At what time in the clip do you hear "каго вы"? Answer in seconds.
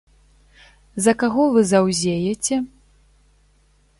1.25-1.61